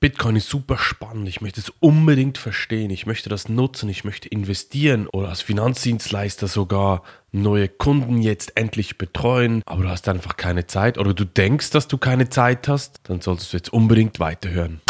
Bitcoin 0.00 0.36
ist 0.36 0.48
super 0.48 0.78
spannend, 0.78 1.28
ich 1.28 1.42
möchte 1.42 1.60
es 1.60 1.70
unbedingt 1.78 2.38
verstehen, 2.38 2.88
ich 2.88 3.04
möchte 3.04 3.28
das 3.28 3.50
nutzen, 3.50 3.90
ich 3.90 4.02
möchte 4.02 4.30
investieren 4.30 5.06
oder 5.06 5.28
als 5.28 5.42
Finanzdienstleister 5.42 6.48
sogar 6.48 7.02
neue 7.32 7.68
Kunden 7.68 8.22
jetzt 8.22 8.56
endlich 8.56 8.96
betreuen, 8.96 9.62
aber 9.66 9.82
du 9.82 9.90
hast 9.90 10.08
einfach 10.08 10.38
keine 10.38 10.66
Zeit. 10.66 10.96
Oder 10.96 11.12
du 11.12 11.26
denkst, 11.26 11.68
dass 11.68 11.86
du 11.86 11.98
keine 11.98 12.30
Zeit 12.30 12.66
hast, 12.66 13.00
dann 13.02 13.20
solltest 13.20 13.52
du 13.52 13.58
jetzt 13.58 13.74
unbedingt 13.74 14.20
weiterhören. 14.20 14.80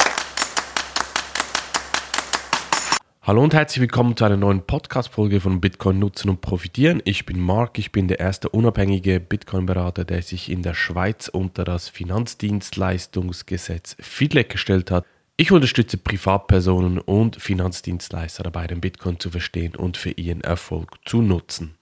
Hallo 3.30 3.44
und 3.44 3.54
herzlich 3.54 3.82
willkommen 3.82 4.16
zu 4.16 4.24
einer 4.24 4.36
neuen 4.36 4.66
Podcast-Folge 4.66 5.40
von 5.40 5.60
Bitcoin 5.60 6.00
nutzen 6.00 6.30
und 6.30 6.40
profitieren. 6.40 7.00
Ich 7.04 7.26
bin 7.26 7.38
Marc, 7.38 7.78
ich 7.78 7.92
bin 7.92 8.08
der 8.08 8.18
erste 8.18 8.48
unabhängige 8.48 9.20
Bitcoin-Berater, 9.20 10.04
der 10.04 10.22
sich 10.22 10.50
in 10.50 10.62
der 10.62 10.74
Schweiz 10.74 11.28
unter 11.28 11.62
das 11.62 11.88
Finanzdienstleistungsgesetz 11.88 13.94
FIDLEG 14.00 14.48
gestellt 14.48 14.90
hat. 14.90 15.06
Ich 15.36 15.52
unterstütze 15.52 15.96
Privatpersonen 15.96 16.98
und 16.98 17.36
Finanzdienstleister 17.36 18.42
dabei, 18.42 18.66
den 18.66 18.80
Bitcoin 18.80 19.20
zu 19.20 19.30
verstehen 19.30 19.76
und 19.76 19.96
für 19.96 20.10
ihren 20.10 20.40
Erfolg 20.40 20.96
zu 21.04 21.22
nutzen. 21.22 21.76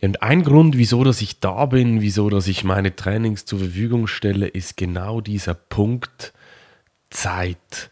Und 0.00 0.22
ein 0.22 0.44
Grund, 0.44 0.78
wieso 0.78 1.02
dass 1.02 1.20
ich 1.20 1.40
da 1.40 1.66
bin, 1.66 2.00
wieso 2.00 2.30
dass 2.30 2.46
ich 2.46 2.62
meine 2.62 2.94
Trainings 2.94 3.44
zur 3.44 3.58
Verfügung 3.58 4.06
stelle, 4.06 4.46
ist 4.46 4.76
genau 4.76 5.20
dieser 5.20 5.54
Punkt 5.54 6.32
Zeit. 7.10 7.90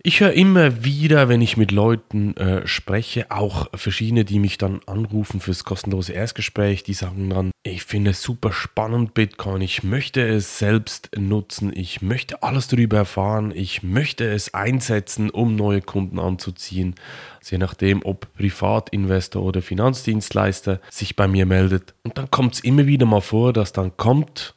Ich 0.00 0.20
höre 0.20 0.32
immer 0.32 0.84
wieder, 0.84 1.28
wenn 1.28 1.40
ich 1.40 1.56
mit 1.56 1.72
Leuten 1.72 2.36
äh, 2.36 2.64
spreche, 2.68 3.32
auch 3.32 3.66
verschiedene, 3.74 4.24
die 4.24 4.38
mich 4.38 4.56
dann 4.56 4.80
anrufen 4.86 5.40
fürs 5.40 5.64
kostenlose 5.64 6.12
Erstgespräch, 6.12 6.84
die 6.84 6.94
sagen 6.94 7.28
dann, 7.30 7.50
ich 7.64 7.82
finde 7.82 8.12
es 8.12 8.22
super 8.22 8.52
spannend, 8.52 9.12
Bitcoin, 9.12 9.60
ich 9.60 9.82
möchte 9.82 10.24
es 10.24 10.60
selbst 10.60 11.10
nutzen, 11.18 11.72
ich 11.74 12.00
möchte 12.00 12.44
alles 12.44 12.68
darüber 12.68 12.98
erfahren, 12.98 13.52
ich 13.52 13.82
möchte 13.82 14.24
es 14.30 14.54
einsetzen, 14.54 15.30
um 15.30 15.56
neue 15.56 15.80
Kunden 15.80 16.20
anzuziehen. 16.20 16.94
Also 17.40 17.56
je 17.56 17.58
nachdem, 17.58 18.04
ob 18.04 18.32
Privatinvestor 18.34 19.42
oder 19.42 19.62
Finanzdienstleister 19.62 20.80
sich 20.90 21.16
bei 21.16 21.26
mir 21.26 21.44
meldet. 21.44 21.94
Und 22.04 22.18
dann 22.18 22.30
kommt 22.30 22.54
es 22.54 22.60
immer 22.60 22.86
wieder 22.86 23.04
mal 23.04 23.20
vor, 23.20 23.52
dass 23.52 23.72
dann 23.72 23.96
kommt, 23.96 24.54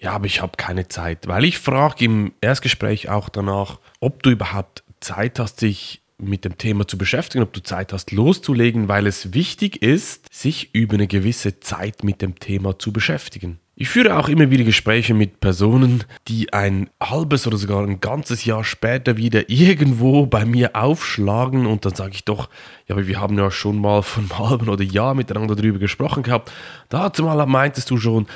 ja, 0.00 0.12
aber 0.12 0.26
ich 0.26 0.40
habe 0.40 0.52
keine 0.56 0.88
Zeit, 0.88 1.28
weil 1.28 1.44
ich 1.44 1.58
frage 1.58 2.04
im 2.06 2.32
Erstgespräch 2.40 3.10
auch 3.10 3.28
danach, 3.28 3.78
ob 4.00 4.22
du 4.22 4.30
überhaupt 4.30 4.82
Zeit 5.00 5.38
hast, 5.38 5.62
dich 5.62 6.00
mit 6.18 6.44
dem 6.44 6.58
Thema 6.58 6.86
zu 6.86 6.98
beschäftigen, 6.98 7.42
ob 7.42 7.52
du 7.52 7.62
Zeit 7.62 7.92
hast, 7.92 8.10
loszulegen, 8.12 8.88
weil 8.88 9.06
es 9.06 9.32
wichtig 9.32 9.82
ist, 9.82 10.26
sich 10.32 10.74
über 10.74 10.94
eine 10.94 11.06
gewisse 11.06 11.60
Zeit 11.60 12.04
mit 12.04 12.22
dem 12.22 12.38
Thema 12.38 12.78
zu 12.78 12.92
beschäftigen. 12.92 13.58
Ich 13.74 13.88
führe 13.88 14.18
auch 14.18 14.28
immer 14.28 14.50
wieder 14.50 14.64
Gespräche 14.64 15.14
mit 15.14 15.40
Personen, 15.40 16.04
die 16.28 16.52
ein 16.52 16.90
halbes 17.02 17.46
oder 17.46 17.56
sogar 17.56 17.82
ein 17.82 18.00
ganzes 18.00 18.44
Jahr 18.44 18.62
später 18.62 19.16
wieder 19.16 19.48
irgendwo 19.48 20.26
bei 20.26 20.44
mir 20.44 20.76
aufschlagen 20.76 21.64
und 21.64 21.86
dann 21.86 21.94
sage 21.94 22.12
ich 22.12 22.26
doch, 22.26 22.50
ja, 22.86 22.94
aber 22.94 23.06
wir 23.06 23.18
haben 23.18 23.38
ja 23.38 23.50
schon 23.50 23.80
mal 23.80 24.02
von 24.02 24.24
einem 24.24 24.38
halben 24.38 24.68
oder 24.68 24.84
Jahr 24.84 25.14
miteinander 25.14 25.56
darüber 25.56 25.78
gesprochen 25.78 26.22
gehabt. 26.22 26.52
Dazu 26.90 27.22
mal 27.22 27.46
meintest 27.46 27.90
du 27.90 27.96
schon, 27.96 28.26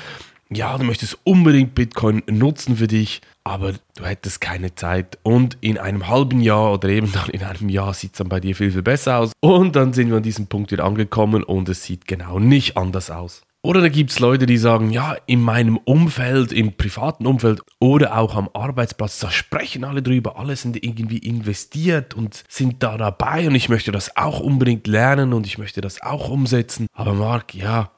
ja, 0.49 0.77
du 0.77 0.83
möchtest 0.83 1.17
unbedingt 1.23 1.75
Bitcoin 1.75 2.21
nutzen 2.27 2.77
für 2.77 2.87
dich, 2.87 3.21
aber 3.43 3.73
du 3.95 4.05
hättest 4.05 4.41
keine 4.41 4.75
Zeit. 4.75 5.17
Und 5.23 5.57
in 5.61 5.77
einem 5.77 6.07
halben 6.07 6.39
Jahr 6.39 6.73
oder 6.73 6.89
eben 6.89 7.11
dann 7.11 7.29
in 7.29 7.43
einem 7.43 7.69
Jahr 7.69 7.93
sieht 7.93 8.13
es 8.13 8.17
dann 8.19 8.29
bei 8.29 8.39
dir 8.39 8.55
viel, 8.55 8.71
viel 8.71 8.83
besser 8.83 9.19
aus. 9.19 9.31
Und 9.39 9.75
dann 9.75 9.93
sind 9.93 10.09
wir 10.09 10.17
an 10.17 10.23
diesem 10.23 10.47
Punkt 10.47 10.71
wieder 10.71 10.83
angekommen 10.83 11.43
und 11.43 11.67
es 11.69 11.83
sieht 11.83 12.07
genau 12.07 12.39
nicht 12.39 12.77
anders 12.77 13.09
aus. 13.09 13.41
Oder 13.65 13.81
da 13.81 13.89
gibt 13.89 14.11
es 14.11 14.19
Leute, 14.19 14.45
die 14.45 14.57
sagen, 14.57 14.91
ja, 14.91 15.17
in 15.25 15.41
meinem 15.41 15.77
Umfeld, 15.77 16.51
im 16.51 16.73
privaten 16.73 17.25
Umfeld 17.25 17.63
oder 17.79 18.15
auch 18.15 18.35
am 18.35 18.47
Arbeitsplatz, 18.53 19.17
da 19.17 19.31
sprechen 19.31 19.83
alle 19.83 20.03
drüber, 20.03 20.37
alle 20.37 20.55
sind 20.55 20.83
irgendwie 20.83 21.17
investiert 21.17 22.13
und 22.13 22.43
sind 22.47 22.83
da 22.83 22.95
dabei 22.95 23.47
und 23.47 23.55
ich 23.55 23.67
möchte 23.67 23.91
das 23.91 24.15
auch 24.17 24.39
unbedingt 24.39 24.85
lernen 24.85 25.33
und 25.33 25.47
ich 25.47 25.57
möchte 25.57 25.81
das 25.81 25.99
auch 26.03 26.29
umsetzen. 26.29 26.85
Aber 26.93 27.13
Marc, 27.13 27.55
ja, 27.55 27.89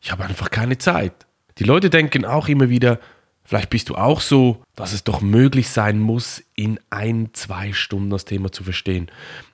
ich 0.00 0.10
habe 0.10 0.24
einfach 0.24 0.50
keine 0.50 0.76
Zeit. 0.76 1.24
Die 1.58 1.64
Leute 1.64 1.88
denken 1.88 2.24
auch 2.24 2.48
immer 2.48 2.68
wieder, 2.68 2.98
vielleicht 3.44 3.70
bist 3.70 3.88
du 3.88 3.94
auch 3.94 4.20
so, 4.20 4.62
dass 4.74 4.92
es 4.92 5.04
doch 5.04 5.20
möglich 5.20 5.68
sein 5.68 6.00
muss, 6.00 6.42
in 6.56 6.80
ein, 6.90 7.30
zwei 7.32 7.72
Stunden 7.72 8.10
das 8.10 8.24
Thema 8.24 8.50
zu 8.50 8.64
verstehen. 8.64 9.08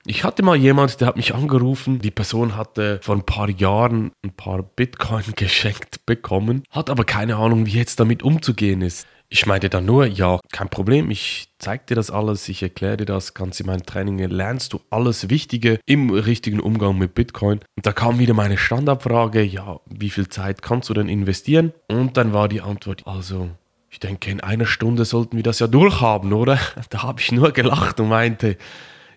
Ich 0.05 0.23
hatte 0.23 0.41
mal 0.41 0.55
jemand, 0.55 0.99
der 0.99 1.07
hat 1.07 1.15
mich 1.15 1.35
angerufen, 1.35 1.99
die 1.99 2.09
Person 2.09 2.55
hatte 2.55 2.99
vor 3.03 3.15
ein 3.15 3.25
paar 3.25 3.49
Jahren 3.49 4.11
ein 4.23 4.31
paar 4.31 4.63
Bitcoin 4.63 5.23
geschenkt 5.35 6.05
bekommen, 6.07 6.63
hat 6.71 6.89
aber 6.89 7.03
keine 7.03 7.35
Ahnung, 7.35 7.67
wie 7.67 7.71
jetzt 7.71 7.99
damit 7.99 8.23
umzugehen 8.23 8.81
ist. 8.81 9.05
Ich 9.33 9.45
meinte 9.45 9.69
dann 9.69 9.85
nur, 9.85 10.07
ja, 10.07 10.41
kein 10.51 10.67
Problem, 10.67 11.09
ich 11.09 11.47
zeige 11.57 11.85
dir 11.85 11.95
das 11.95 12.11
alles, 12.11 12.49
ich 12.49 12.61
erkläre 12.63 12.97
dir 12.97 13.05
das, 13.05 13.33
kannst 13.33 13.61
in 13.61 13.67
meinen 13.67 13.85
Trainings 13.85 14.29
lernst 14.29 14.73
du 14.73 14.81
alles 14.89 15.29
Wichtige 15.29 15.79
im 15.85 16.09
richtigen 16.09 16.59
Umgang 16.59 16.97
mit 16.97 17.15
Bitcoin. 17.15 17.61
Und 17.77 17.85
da 17.85 17.93
kam 17.93 18.19
wieder 18.19 18.33
meine 18.33 18.57
Standardfrage, 18.57 19.41
ja, 19.41 19.79
wie 19.85 20.09
viel 20.09 20.27
Zeit 20.27 20.61
kannst 20.61 20.89
du 20.89 20.93
denn 20.93 21.07
investieren? 21.07 21.71
Und 21.87 22.17
dann 22.17 22.33
war 22.33 22.49
die 22.49 22.59
Antwort, 22.59 23.07
also, 23.07 23.49
ich 23.89 24.01
denke, 24.01 24.29
in 24.31 24.41
einer 24.41 24.65
Stunde 24.65 25.05
sollten 25.05 25.37
wir 25.37 25.43
das 25.43 25.59
ja 25.59 25.67
durchhaben, 25.67 26.33
oder? 26.33 26.59
Da 26.89 27.03
habe 27.03 27.21
ich 27.21 27.31
nur 27.31 27.53
gelacht 27.53 28.01
und 28.01 28.09
meinte, 28.09 28.57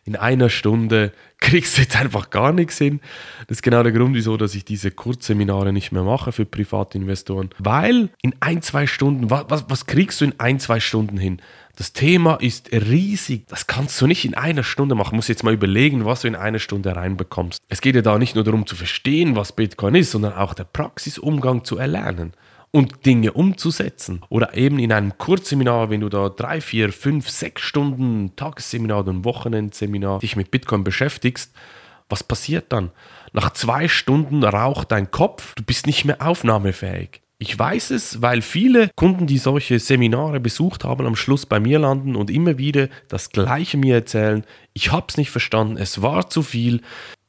in 0.04 0.16
einer 0.16 0.50
Stunde 0.50 1.12
kriegst 1.40 1.76
du 1.76 1.82
jetzt 1.82 1.96
einfach 1.96 2.30
gar 2.30 2.52
nichts 2.52 2.78
hin. 2.78 3.00
Das 3.48 3.58
ist 3.58 3.62
genau 3.62 3.82
der 3.82 3.92
Grund, 3.92 4.14
wieso 4.14 4.36
dass 4.36 4.54
ich 4.54 4.64
diese 4.64 4.90
Kurzseminare 4.90 5.72
nicht 5.72 5.92
mehr 5.92 6.02
mache 6.02 6.32
für 6.32 6.44
Privatinvestoren. 6.44 7.50
Weil 7.58 8.10
in 8.22 8.34
ein, 8.40 8.62
zwei 8.62 8.86
Stunden, 8.86 9.30
was, 9.30 9.64
was, 9.68 9.86
kriegst 9.86 10.20
du 10.20 10.26
in 10.26 10.34
ein, 10.38 10.60
zwei 10.60 10.80
Stunden 10.80 11.16
hin? 11.16 11.40
Das 11.76 11.92
Thema 11.92 12.36
ist 12.36 12.70
riesig. 12.72 13.46
Das 13.48 13.66
kannst 13.66 14.00
du 14.00 14.06
nicht 14.06 14.24
in 14.24 14.34
einer 14.34 14.62
Stunde 14.62 14.94
machen. 14.94 15.10
Du 15.10 15.16
musst 15.16 15.28
jetzt 15.28 15.42
mal 15.42 15.54
überlegen, 15.54 16.04
was 16.04 16.20
du 16.20 16.28
in 16.28 16.36
einer 16.36 16.60
Stunde 16.60 16.94
reinbekommst. 16.94 17.60
Es 17.68 17.80
geht 17.80 17.96
ja 17.96 18.02
da 18.02 18.18
nicht 18.18 18.34
nur 18.34 18.44
darum 18.44 18.66
zu 18.66 18.76
verstehen, 18.76 19.36
was 19.36 19.52
Bitcoin 19.52 19.96
ist, 19.96 20.12
sondern 20.12 20.34
auch 20.34 20.54
der 20.54 20.64
Praxisumgang 20.64 21.64
zu 21.64 21.78
erlernen 21.78 22.32
und 22.74 23.06
Dinge 23.06 23.32
umzusetzen. 23.32 24.20
Oder 24.30 24.56
eben 24.56 24.80
in 24.80 24.92
einem 24.92 25.16
Kurzseminar, 25.16 25.90
wenn 25.90 26.00
du 26.00 26.08
da 26.08 26.28
drei, 26.28 26.60
vier, 26.60 26.92
fünf, 26.92 27.30
sechs 27.30 27.62
Stunden 27.62 28.34
Tagesseminar 28.34 29.00
oder 29.00 29.12
ein 29.12 29.24
Wochenendseminar 29.24 30.18
dich 30.18 30.34
mit 30.34 30.50
Bitcoin 30.50 30.82
beschäftigst, 30.82 31.54
was 32.08 32.24
passiert 32.24 32.72
dann? 32.72 32.90
Nach 33.32 33.52
zwei 33.52 33.86
Stunden 33.86 34.42
raucht 34.42 34.90
dein 34.90 35.12
Kopf, 35.12 35.54
du 35.54 35.62
bist 35.62 35.86
nicht 35.86 36.04
mehr 36.04 36.20
aufnahmefähig. 36.20 37.20
Ich 37.38 37.56
weiß 37.56 37.90
es, 37.90 38.22
weil 38.22 38.42
viele 38.42 38.90
Kunden, 38.96 39.28
die 39.28 39.38
solche 39.38 39.78
Seminare 39.78 40.40
besucht 40.40 40.82
haben, 40.82 41.06
am 41.06 41.14
Schluss 41.14 41.46
bei 41.46 41.60
mir 41.60 41.78
landen 41.78 42.16
und 42.16 42.28
immer 42.28 42.58
wieder 42.58 42.88
das 43.08 43.30
Gleiche 43.30 43.76
mir 43.76 43.94
erzählen. 43.94 44.44
Ich 44.72 44.90
habe 44.90 45.06
es 45.08 45.16
nicht 45.16 45.30
verstanden, 45.30 45.76
es 45.76 46.02
war 46.02 46.28
zu 46.28 46.42
viel, 46.42 46.80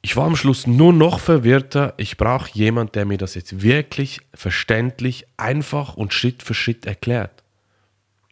ich 0.06 0.16
war 0.16 0.28
am 0.28 0.36
Schluss 0.36 0.68
nur 0.68 0.94
noch 0.94 1.20
verwirrter. 1.20 1.96
Ich 1.98 2.16
brauche 2.16 2.52
jemanden, 2.54 2.92
der 2.92 3.06
mir 3.06 3.18
das 3.18 3.34
jetzt 3.34 3.64
wirklich 3.64 4.22
verständlich, 4.36 5.26
einfach 5.36 5.96
und 5.96 6.14
Schritt 6.14 6.44
für 6.44 6.54
Schritt 6.54 6.86
erklärt. 6.86 7.44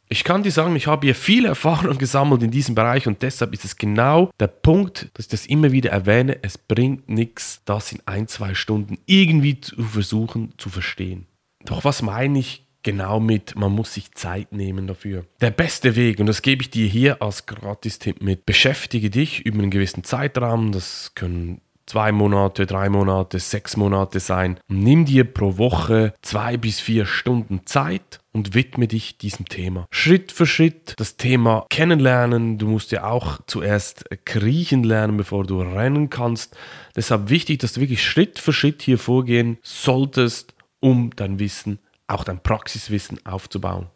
Ich 0.08 0.24
kann 0.24 0.44
dir 0.44 0.52
sagen, 0.52 0.76
ich 0.76 0.86
habe 0.86 1.08
hier 1.08 1.16
viel 1.16 1.46
Erfahrung 1.46 1.98
gesammelt 1.98 2.44
in 2.44 2.52
diesem 2.52 2.76
Bereich 2.76 3.08
und 3.08 3.24
deshalb 3.24 3.54
ist 3.56 3.66
es 3.66 3.76
genau 3.76 4.30
der 4.40 4.50
Punkt, 4.50 5.10
dass 5.16 5.26
ich 5.26 5.32
das 5.32 5.48
immer 5.48 5.72
wieder 5.72 5.90
erwähne. 5.90 6.38
Es 6.44 6.60
bringt 6.60 7.10
nichts, 7.10 7.64
das 7.66 7.92
in 7.92 8.02
ein, 8.06 8.28
zwei 8.28 8.54
Stunden 8.54 9.00
irgendwie 9.08 9.60
zu 9.60 9.82
versuchen 9.82 10.54
zu 10.60 10.70
verstehen. 10.70 11.26
Doch 11.66 11.84
was 11.84 12.04
meine 12.04 12.38
ich 12.38 12.68
genau 12.84 13.20
mit, 13.20 13.56
man 13.56 13.72
muss 13.72 13.96
sich 13.96 14.12
Zeit 14.12 14.52
nehmen 14.52 14.86
dafür. 14.86 15.26
Der 15.42 15.52
beste 15.52 15.96
Weg, 15.96 16.20
und 16.20 16.28
das 16.28 16.42
gebe 16.42 16.62
ich 16.62 16.70
dir 16.70 16.86
hier 16.86 17.22
als 17.22 17.46
Gratis-Tipp 17.46 18.22
mit, 18.22 18.46
beschäftige 18.46 19.10
dich 19.10 19.44
über 19.46 19.60
einen 19.60 19.72
gewissen 19.72 20.04
Zeitraum, 20.04 20.72
das 20.72 21.14
können 21.16 21.62
zwei 21.86 22.12
Monate, 22.12 22.66
drei 22.66 22.90
Monate, 22.90 23.40
sechs 23.40 23.78
Monate 23.78 24.20
sein. 24.20 24.60
Nimm 24.68 25.06
dir 25.06 25.26
pro 25.26 25.58
Woche 25.58 26.14
zwei 26.22 26.58
bis 26.58 26.80
vier 26.80 27.06
Stunden 27.06 27.66
Zeit 27.66 28.20
und 28.32 28.54
widme 28.54 28.88
dich 28.88 29.18
diesem 29.18 29.48
Thema. 29.48 29.86
Schritt 29.92 30.32
für 30.32 30.46
Schritt 30.46 30.94
das 30.98 31.18
Thema 31.18 31.66
kennenlernen. 31.70 32.58
Du 32.58 32.68
musst 32.68 32.92
ja 32.92 33.06
auch 33.06 33.40
zuerst 33.48 34.06
kriechen 34.26 34.84
lernen, 34.84 35.18
bevor 35.18 35.46
du 35.46 35.62
rennen 35.62 36.10
kannst. 36.10 36.56
Deshalb 36.96 37.30
wichtig, 37.30 37.60
dass 37.60 37.74
du 37.74 37.82
wirklich 37.82 38.04
Schritt 38.04 38.40
für 38.40 38.54
Schritt 38.54 38.82
hier 38.82 38.98
vorgehen 38.98 39.58
solltest, 39.62 40.54
um 40.80 41.12
dein 41.16 41.40
Wissen 41.40 41.80
auch 42.08 42.24
dein 42.24 42.42
Praxiswissen 42.42 43.26
aufzubauen. 43.26 43.88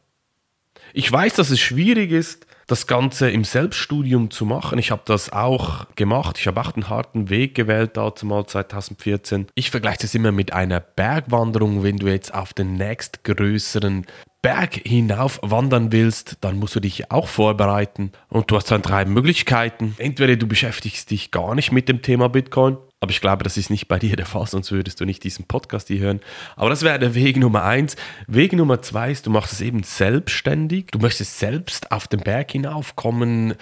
Ich 0.93 1.11
weiß, 1.11 1.35
dass 1.35 1.49
es 1.49 1.59
schwierig 1.59 2.11
ist, 2.11 2.46
das 2.67 2.85
Ganze 2.85 3.29
im 3.31 3.45
Selbststudium 3.45 4.29
zu 4.29 4.45
machen. 4.45 4.77
Ich 4.77 4.91
habe 4.91 5.01
das 5.05 5.31
auch 5.31 5.87
gemacht. 5.95 6.37
Ich 6.37 6.47
habe 6.47 6.59
auch 6.59 6.73
einen 6.73 6.89
harten 6.89 7.29
Weg 7.29 7.55
gewählt, 7.55 7.91
dazu 7.95 8.25
mal 8.25 8.45
2014. 8.45 9.47
Ich 9.55 9.71
vergleiche 9.71 9.99
das 10.01 10.13
immer 10.13 10.33
mit 10.33 10.51
einer 10.51 10.81
Bergwanderung. 10.81 11.81
Wenn 11.81 11.97
du 11.97 12.07
jetzt 12.07 12.33
auf 12.33 12.53
den 12.53 12.73
nächstgrößeren 12.73 14.05
Berg 14.41 14.81
hinauf 14.85 15.39
wandern 15.41 15.91
willst, 15.91 16.37
dann 16.41 16.59
musst 16.59 16.75
du 16.75 16.79
dich 16.81 17.09
auch 17.09 17.27
vorbereiten. 17.27 18.11
Und 18.29 18.51
du 18.51 18.57
hast 18.57 18.69
dann 18.69 18.81
drei 18.81 19.05
Möglichkeiten. 19.05 19.95
Entweder 19.97 20.35
du 20.35 20.45
beschäftigst 20.45 21.09
dich 21.09 21.31
gar 21.31 21.55
nicht 21.55 21.71
mit 21.71 21.87
dem 21.87 22.01
Thema 22.01 22.27
Bitcoin 22.27 22.77
Aber 22.99 23.11
ich 23.11 23.21
glaube, 23.21 23.43
das 23.43 23.57
ist 23.57 23.69
nicht 23.69 23.87
bei 23.87 23.99
dir 23.99 24.15
der 24.15 24.25
Fall, 24.25 24.47
sonst 24.47 24.71
würdest 24.71 24.99
du 24.99 25.05
nicht 25.05 25.23
diesen 25.23 25.45
Podcast 25.45 25.87
hier 25.87 25.99
hören. 25.99 26.19
Aber 26.55 26.69
das 26.69 26.81
wäre 26.81 26.97
der 26.97 27.13
Weg 27.13 27.37
Nummer 27.37 27.63
eins. 27.63 27.95
Weg 28.25 28.53
Nummer 28.53 28.81
zwei 28.81 29.11
ist, 29.11 29.27
du 29.27 29.29
machst 29.29 29.53
es 29.53 29.61
eben 29.61 29.83
selbstständig. 29.83 30.87
Du 30.87 30.97
möchtest 30.99 31.37
selbst 31.37 31.91
auf 31.91 32.07
den 32.07 32.21
Berg 32.21 32.51
hinaufkommen. 32.51 33.53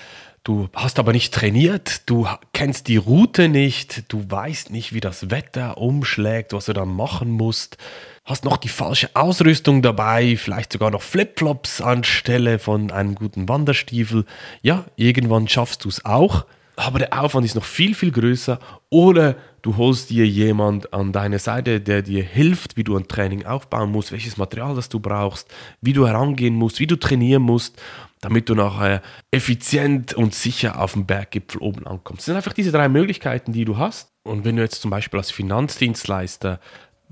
Du 0.45 0.69
hast 0.75 0.99
aber 0.99 1.11
nicht 1.11 1.33
trainiert, 1.33 2.07
du 2.07 2.27
kennst 2.53 2.87
die 2.87 2.97
Route 2.97 3.49
nicht, 3.49 4.03
du 4.13 4.29
weißt 4.29 4.69
nicht, 4.69 4.93
wie 4.93 4.99
das 4.99 5.31
Wetter 5.31 5.79
umschlägt, 5.79 6.53
was 6.53 6.65
du 6.65 6.73
dann 6.73 6.95
machen 6.95 7.31
musst, 7.31 7.79
hast 8.23 8.45
noch 8.45 8.57
die 8.57 8.69
falsche 8.69 9.09
Ausrüstung 9.15 9.81
dabei, 9.81 10.37
vielleicht 10.37 10.71
sogar 10.71 10.91
noch 10.91 11.01
Flipflops 11.01 11.81
anstelle 11.81 12.59
von 12.59 12.91
einem 12.91 13.15
guten 13.15 13.49
Wanderstiefel. 13.49 14.25
Ja, 14.61 14.85
irgendwann 14.95 15.47
schaffst 15.47 15.83
du 15.83 15.89
es 15.89 16.05
auch, 16.05 16.45
aber 16.75 16.99
der 16.99 17.19
Aufwand 17.19 17.45
ist 17.45 17.55
noch 17.55 17.63
viel, 17.63 17.95
viel 17.95 18.11
größer. 18.11 18.59
Oder 18.89 19.35
du 19.61 19.77
holst 19.77 20.09
dir 20.09 20.27
jemand 20.27 20.93
an 20.93 21.11
deine 21.11 21.39
Seite, 21.39 21.81
der 21.81 22.01
dir 22.01 22.23
hilft, 22.23 22.77
wie 22.77 22.83
du 22.83 22.97
ein 22.97 23.07
Training 23.07 23.45
aufbauen 23.45 23.91
musst, 23.91 24.11
welches 24.11 24.37
Material 24.37 24.75
das 24.75 24.89
du 24.89 24.99
brauchst, 24.99 25.53
wie 25.81 25.93
du 25.93 26.05
herangehen 26.07 26.55
musst, 26.55 26.79
wie 26.79 26.87
du 26.87 26.95
trainieren 26.95 27.43
musst 27.43 27.81
damit 28.25 28.49
du 28.49 28.55
nachher 28.55 29.03
effizient 29.29 30.15
und 30.15 30.33
sicher 30.33 30.81
auf 30.81 30.93
dem 30.93 31.05
Berggipfel 31.05 31.61
oben 31.61 31.85
ankommst. 31.85 32.21
Das 32.21 32.25
sind 32.25 32.35
einfach 32.35 32.53
diese 32.53 32.71
drei 32.71 32.89
Möglichkeiten, 32.89 33.53
die 33.53 33.65
du 33.65 33.77
hast. 33.77 34.09
Und 34.23 34.45
wenn 34.45 34.55
du 34.55 34.63
jetzt 34.63 34.81
zum 34.81 34.89
Beispiel 34.89 35.19
als 35.19 35.29
Finanzdienstleister 35.29 36.59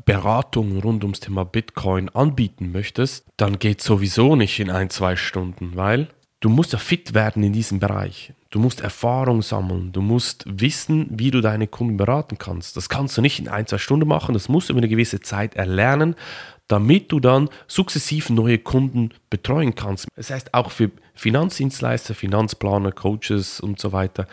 Beratung 0.06 0.80
rund 0.80 1.04
ums 1.04 1.20
Thema 1.20 1.46
Bitcoin 1.46 2.10
anbieten 2.10 2.72
möchtest, 2.72 3.28
dann 3.38 3.60
geht 3.60 3.82
sowieso 3.82 4.36
nicht 4.36 4.60
in 4.60 4.72
ein, 4.72 4.90
zwei 4.90 5.16
Stunden, 5.16 5.76
weil 5.76 6.08
du 6.40 6.50
musst 6.50 6.74
ja 6.74 6.80
fit 6.80 7.14
werden 7.14 7.44
in 7.44 7.54
diesem 7.54 7.80
Bereich. 7.80 8.34
Du 8.54 8.60
musst 8.60 8.82
Erfahrung 8.82 9.42
sammeln. 9.42 9.92
Du 9.94 10.02
musst 10.02 10.46
wissen, 10.46 11.08
wie 11.10 11.32
du 11.32 11.42
deine 11.42 11.66
Kunden 11.66 11.98
beraten 11.98 12.38
kannst. 12.38 12.78
Das 12.78 12.88
kannst 12.88 13.18
du 13.18 13.22
nicht 13.24 13.40
in 13.40 13.48
ein, 13.48 13.66
zwei 13.66 13.80
Stunden 13.80 14.08
machen. 14.08 14.34
Das 14.34 14.48
musst 14.48 14.70
du 14.70 14.74
über 14.74 14.80
eine 14.80 14.90
gewisse 14.90 15.22
Zeit 15.22 15.56
erlernen 15.56 16.16
damit 16.70 17.12
du 17.12 17.20
dann 17.20 17.50
sukzessiv 17.68 18.30
neue 18.30 18.58
Kunden 18.58 19.12
betreuen 19.30 19.76
kannst. 19.76 20.08
Das 20.16 20.30
heißt 20.30 20.54
auch 20.54 20.72
für 20.72 20.92
Finanzdienstleister, 21.14 22.16
Finanzplaner, 22.16 22.92
Coaches 22.92 23.60
und 23.60 23.80
so 23.80 23.92
weiter. 23.92 24.28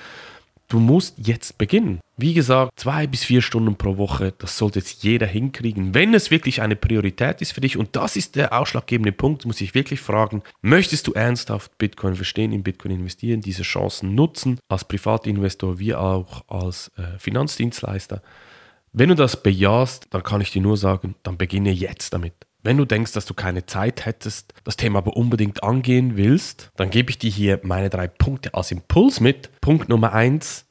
Du 0.71 0.79
musst 0.79 1.17
jetzt 1.19 1.59
beginnen. 1.59 1.99
Wie 2.17 2.33
gesagt, 2.33 2.79
zwei 2.79 3.09
bis 3.09 3.25
vier 3.25 3.43
Stunden 3.43 3.75
pro 3.75 3.97
Woche, 3.97 4.33
das 4.39 4.57
sollte 4.57 4.79
jetzt 4.79 5.03
jeder 5.03 5.27
hinkriegen, 5.27 5.95
wenn 5.95 6.15
es 6.15 6.31
wirklich 6.31 6.63
eine 6.63 6.77
Priorität 6.77 7.43
ist 7.43 7.51
für 7.53 7.61
dich. 7.61 7.77
Und 7.77 7.97
das 7.97 8.15
ist 8.15 8.37
der 8.37 8.57
ausschlaggebende 8.57 9.11
Punkt, 9.11 9.45
muss 9.45 9.61
ich 9.61 9.75
wirklich 9.75 10.01
fragen, 10.01 10.45
möchtest 10.63 11.09
du 11.09 11.13
ernsthaft 11.13 11.77
Bitcoin 11.79 12.15
verstehen, 12.15 12.53
in 12.53 12.63
Bitcoin 12.63 12.93
investieren, 12.93 13.41
diese 13.41 13.65
Chancen 13.65 14.15
nutzen, 14.15 14.61
als 14.69 14.85
Privatinvestor 14.85 15.81
wie 15.81 15.97
auch 15.97 16.45
als 16.47 16.93
äh, 16.97 17.19
Finanzdienstleister? 17.19 18.23
Wenn 18.93 19.09
du 19.09 19.17
das 19.17 19.43
bejahst, 19.43 20.07
dann 20.11 20.23
kann 20.23 20.41
ich 20.41 20.53
dir 20.53 20.63
nur 20.63 20.77
sagen, 20.77 21.17
dann 21.25 21.37
beginne 21.37 21.73
jetzt 21.73 22.15
damit. 22.15 22.35
Wenn 22.63 22.77
du 22.77 22.85
denkst, 22.85 23.13
dass 23.13 23.25
du 23.25 23.35
keine 23.35 23.67
Zeit 23.67 24.05
hättest, 24.05 24.53
das 24.65 24.77
Thema 24.77 24.99
aber 24.99 25.17
unbedingt 25.17 25.63
angehen 25.63 26.17
willst, 26.17 26.71
dann 26.77 26.91
gebe 26.91 27.11
ich 27.11 27.19
dir 27.19 27.31
hier 27.31 27.61
meine 27.63 27.89
drei 27.89 28.07
Punkte 28.07 28.55
als 28.55 28.71
Impuls 28.71 29.21
mit. 29.21 29.51
Punkt 29.61 29.89
Nummer 29.89 30.13
eins, 30.13 30.67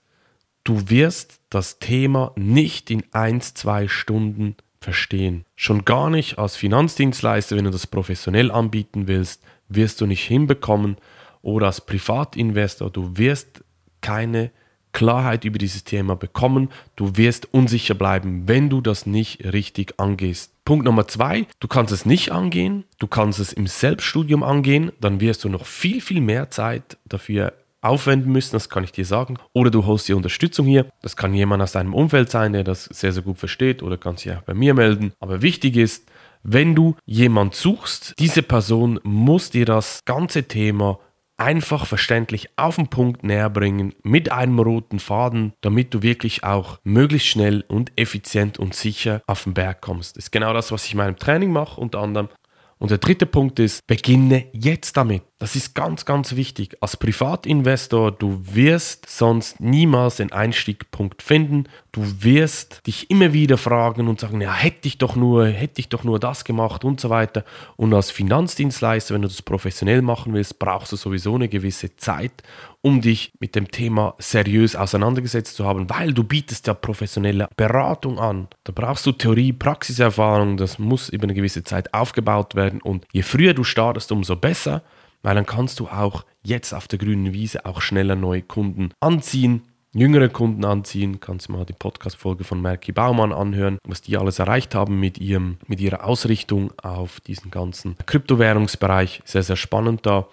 du 0.64 0.90
wirst 0.90 1.40
das 1.50 1.80
Thema 1.80 2.32
nicht 2.36 2.92
in 2.92 3.04
eins, 3.12 3.56
zwei 3.56 3.88
Stunden 3.88 4.56
verstehen. 4.80 5.46
Schon 5.56 5.84
gar 5.84 6.10
nicht 6.10 6.38
als 6.38 6.56
Finanzdienstleister, 6.56 7.56
wenn 7.56 7.66
du 7.66 7.72
das 7.72 7.88
professionell 7.88 8.52
anbieten 8.52 9.08
willst, 9.08 9.44
wirst 9.68 10.00
du 10.02 10.06
nicht 10.06 10.26
hinbekommen. 10.26 10.98
Oder 11.42 11.68
als 11.68 11.82
Privatinvestor, 11.82 12.90
du 12.92 13.18
wirst 13.18 13.64
keine 14.02 14.52
Klarheit 14.92 15.46
über 15.46 15.58
dieses 15.58 15.84
Thema 15.84 16.16
bekommen. 16.16 16.70
Du 16.96 17.16
wirst 17.16 17.54
unsicher 17.54 17.94
bleiben, 17.94 18.48
wenn 18.48 18.70
du 18.70 18.82
das 18.82 19.06
nicht 19.06 19.44
richtig 19.46 20.00
angehst. 20.00 20.54
Punkt 20.66 20.86
Nummer 20.86 21.08
zwei, 21.08 21.48
du 21.60 21.68
kannst 21.68 21.92
es 21.92 22.06
nicht 22.06 22.32
angehen, 22.32 22.84
du 23.00 23.08
kannst 23.08 23.40
es 23.40 23.54
im 23.54 23.68
Selbststudium 23.68 24.44
angehen, 24.44 24.92
dann 25.02 25.20
wirst 25.20 25.44
du 25.44 25.50
noch 25.50 25.66
viel, 25.66 26.02
viel 26.02 26.22
mehr 26.22 26.52
Zeit 26.52 26.98
dafür 27.06 27.54
aufwenden 27.82 28.32
müssen, 28.32 28.54
das 28.54 28.70
kann 28.70 28.84
ich 28.84 28.92
dir 28.92 29.06
sagen. 29.06 29.38
Oder 29.54 29.72
du 29.72 29.86
holst 29.86 30.08
dir 30.08 30.18
Unterstützung 30.18 30.66
hier. 30.66 30.88
Das 31.02 31.16
kann 31.16 31.34
jemand 31.34 31.64
aus 31.64 31.72
deinem 31.72 31.94
Umfeld 31.94 32.30
sein, 32.30 32.54
der 32.54 32.64
das 32.64 32.86
sehr, 32.86 33.14
sehr 33.14 33.24
gut 33.24 33.38
versteht 33.38 33.82
oder 33.82 33.98
kannst 33.98 34.26
dich 34.26 34.34
auch 34.34 34.42
bei 34.42 34.54
mir 34.54 34.74
melden. 34.74 35.14
Aber 35.20 35.42
wichtig 35.42 35.78
ist, 35.78 36.10
wenn 36.44 36.76
du 36.76 36.96
jemand 37.06 37.56
suchst, 37.56 38.16
diese 38.20 38.44
Person 38.44 39.00
muss 39.04 39.50
dir 39.50 39.66
das 39.66 40.02
ganze 40.06 40.44
Thema 40.44 41.00
einfach 41.40 41.86
verständlich 41.86 42.50
auf 42.58 42.76
den 42.76 42.90
Punkt 42.90 43.24
näher 43.24 43.50
bringen 43.50 43.94
mit 44.04 44.32
einem 44.32 44.60
roten 44.60 45.00
Faden, 45.00 45.54
damit 45.62 45.94
du 45.94 46.02
wirklich 46.02 46.44
auch 46.44 46.80
möglichst 46.84 47.28
schnell 47.28 47.64
und 47.68 47.92
effizient 47.96 48.60
und 48.60 48.76
sicher 48.76 49.22
auf 49.26 49.46
den 49.46 49.54
Berg 49.54 49.82
kommst. 49.82 50.18
Das 50.18 50.26
ist 50.26 50.32
genau 50.32 50.54
das, 50.54 50.72
was 50.72 50.86
ich 50.86 50.92
in 50.92 50.98
meinem 50.98 51.18
Training 51.18 51.52
mache, 51.52 51.80
unter 51.80 52.00
anderem. 52.00 52.30
Und 52.78 52.92
der 52.92 52.98
dritte 52.98 53.26
Punkt 53.26 53.60
ist, 53.60 53.86
beginne 53.88 54.48
jetzt 54.54 54.96
damit. 54.96 55.24
Das 55.40 55.56
ist 55.56 55.74
ganz, 55.74 56.04
ganz 56.04 56.36
wichtig. 56.36 56.76
Als 56.82 56.98
Privatinvestor, 56.98 58.12
du 58.12 58.42
wirst 58.44 59.10
sonst 59.10 59.62
niemals 59.62 60.18
den 60.18 60.34
Einstiegpunkt 60.34 61.24
finden. 61.24 61.70
Du 61.94 62.02
wirst 62.22 62.86
dich 62.86 63.10
immer 63.10 63.32
wieder 63.32 63.58
fragen 63.58 64.10
und 64.10 64.20
sagen, 64.20 64.42
ja, 64.42 64.54
hätte 64.54 64.90
ich 64.90 64.98
doch 64.98 65.16
nur, 65.16 65.48
hätte 65.48 65.80
ich 65.80 65.88
doch 65.88 66.04
nur 66.04 66.20
das 66.20 66.44
gemacht 66.44 66.84
und 66.84 67.00
so 67.00 67.10
weiter. 67.10 67.46
Und 67.78 67.94
als 67.94 68.12
Finanzdienstleister, 68.12 69.16
wenn 69.16 69.22
du 69.22 69.30
das 69.30 69.42
professionell 69.42 70.02
machen 70.02 70.34
willst, 70.34 70.60
brauchst 70.60 70.92
du 70.92 70.98
sowieso 70.98 71.36
eine 71.36 71.48
gewisse 71.48 71.96
Zeit, 71.96 72.44
um 72.82 73.00
dich 73.00 73.32
mit 73.40 73.56
dem 73.56 73.72
Thema 73.72 74.16
seriös 74.18 74.76
auseinandergesetzt 74.76 75.56
zu 75.56 75.64
haben, 75.64 75.90
weil 75.90 76.14
du 76.14 76.26
bietest 76.26 76.68
ja 76.68 76.74
professionelle 76.74 77.48
Beratung 77.56 78.20
an. 78.20 78.50
Da 78.66 78.74
brauchst 78.76 79.06
du 79.06 79.14
Theorie, 79.14 79.54
Praxiserfahrung, 79.54 80.58
das 80.58 80.80
muss 80.80 81.08
über 81.08 81.24
eine 81.24 81.34
gewisse 81.34 81.64
Zeit 81.64 81.94
aufgebaut 81.94 82.56
werden 82.56 82.82
und 82.82 83.06
je 83.14 83.22
früher 83.22 83.54
du 83.54 83.64
startest, 83.64 84.12
umso 84.12 84.36
besser, 84.36 84.84
weil 85.22 85.36
dann 85.36 85.46
kannst 85.46 85.80
du 85.80 85.88
auch 85.88 86.26
jetzt 86.42 86.74
auf 86.74 86.88
der 86.88 87.00
grünen 87.00 87.34
Wiese 87.34 87.66
auch 87.66 87.82
schneller 87.82 88.16
neue 88.16 88.42
Kunden 88.42 88.92
anziehen, 89.00 89.64
jüngere 89.94 90.30
Kunden 90.30 90.66
anziehen, 90.66 91.20
kannst 91.20 91.48
du 91.48 91.54
mal 91.54 91.66
die 91.66 91.74
Podcast-Folge 91.74 92.44
von 92.44 92.62
Merki 92.62 92.92
Baumann 92.92 93.34
anhören, 93.34 93.80
was 93.84 94.02
die 94.02 94.18
alles 94.18 94.40
erreicht 94.40 94.76
haben 94.76 95.00
mit, 95.00 95.18
ihrem, 95.18 95.58
mit 95.68 95.80
ihrer 95.80 96.06
Ausrichtung 96.06 96.72
auf 96.82 97.20
diesen 97.22 97.52
ganzen 97.52 97.96
Kryptowährungsbereich. 98.06 99.22
Sehr, 99.26 99.44
sehr 99.44 99.56
spannend 99.56 100.06
da. 100.06 100.28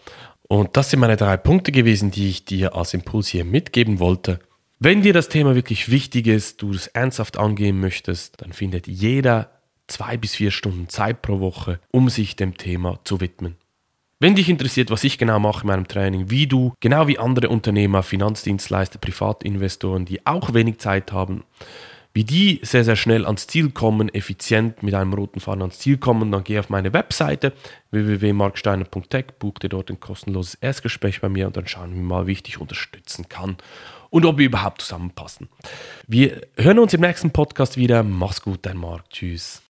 Und 0.48 0.76
das 0.76 0.90
sind 0.90 1.00
meine 1.00 1.16
drei 1.16 1.36
Punkte 1.36 1.72
gewesen, 1.72 2.10
die 2.10 2.28
ich 2.28 2.44
dir 2.44 2.74
als 2.74 2.94
Impuls 2.94 3.28
hier 3.28 3.44
mitgeben 3.44 3.98
wollte. 3.98 4.38
Wenn 4.78 5.02
dir 5.02 5.12
das 5.12 5.28
Thema 5.28 5.54
wirklich 5.54 5.90
wichtig 5.90 6.26
ist, 6.26 6.60
du 6.60 6.70
es 6.70 6.86
ernsthaft 6.88 7.38
angehen 7.38 7.80
möchtest, 7.80 8.42
dann 8.42 8.52
findet 8.52 8.86
jeder 8.86 9.50
zwei 9.86 10.16
bis 10.16 10.34
vier 10.34 10.50
Stunden 10.50 10.88
Zeit 10.88 11.22
pro 11.22 11.40
Woche, 11.40 11.80
um 11.90 12.10
sich 12.10 12.36
dem 12.36 12.56
Thema 12.56 13.00
zu 13.04 13.20
widmen. 13.20 13.56
Wenn 14.18 14.34
dich 14.34 14.48
interessiert, 14.48 14.90
was 14.90 15.04
ich 15.04 15.18
genau 15.18 15.38
mache 15.38 15.62
in 15.62 15.66
meinem 15.66 15.88
Training, 15.88 16.30
wie 16.30 16.46
du, 16.46 16.72
genau 16.80 17.06
wie 17.06 17.18
andere 17.18 17.50
Unternehmer, 17.50 18.02
Finanzdienstleister, 18.02 18.98
Privatinvestoren, 18.98 20.06
die 20.06 20.24
auch 20.24 20.54
wenig 20.54 20.78
Zeit 20.78 21.12
haben, 21.12 21.44
wie 22.14 22.24
die 22.24 22.60
sehr, 22.62 22.82
sehr 22.82 22.96
schnell 22.96 23.26
ans 23.26 23.46
Ziel 23.46 23.72
kommen, 23.72 24.08
effizient 24.08 24.82
mit 24.82 24.94
einem 24.94 25.12
roten 25.12 25.38
Faden 25.38 25.60
ans 25.60 25.80
Ziel 25.80 25.98
kommen, 25.98 26.32
dann 26.32 26.44
geh 26.44 26.58
auf 26.58 26.70
meine 26.70 26.94
Webseite 26.94 27.52
www.marksteiner.tech, 27.90 29.26
buch 29.38 29.58
dir 29.58 29.68
dort 29.68 29.90
ein 29.90 30.00
kostenloses 30.00 30.54
Erstgespräch 30.54 31.20
bei 31.20 31.28
mir 31.28 31.46
und 31.46 31.58
dann 31.58 31.66
schauen 31.66 31.94
wir 31.94 32.00
mal, 32.00 32.26
wie 32.26 32.32
ich 32.32 32.42
dich 32.42 32.58
unterstützen 32.58 33.28
kann 33.28 33.58
und 34.08 34.24
ob 34.24 34.38
wir 34.38 34.46
überhaupt 34.46 34.80
zusammenpassen. 34.80 35.50
Wir 36.06 36.40
hören 36.56 36.78
uns 36.78 36.94
im 36.94 37.02
nächsten 37.02 37.32
Podcast 37.32 37.76
wieder. 37.76 38.02
Mach's 38.02 38.40
gut, 38.40 38.60
dein 38.62 38.78
Marc. 38.78 39.10
Tschüss. 39.10 39.65